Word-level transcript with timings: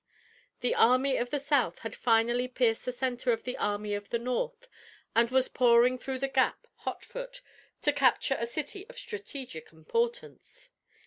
The 0.61 0.73
Army 0.73 1.15
of 1.17 1.29
the 1.29 1.37
South 1.37 1.77
had 1.85 1.93
finally 1.93 2.47
pierced 2.47 2.85
the 2.85 2.91
center 2.91 3.31
of 3.31 3.43
the 3.43 3.55
Army 3.57 3.93
of 3.93 4.09
the 4.09 4.17
North, 4.17 4.67
and 5.15 5.29
was 5.29 5.47
pouring 5.47 5.99
through 5.99 6.17
the 6.17 6.27
gap, 6.27 6.65
hot 6.77 7.05
foot, 7.05 7.43
to 7.83 7.93
capture 7.93 8.35
a 8.39 8.47
city 8.47 8.87
of 8.89 8.97
strategic 8.97 9.71
importance. 9.71 10.71